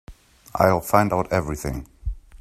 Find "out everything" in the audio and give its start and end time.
1.13-1.85